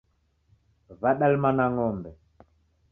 [1.01, 2.11] W'adalima na ngombe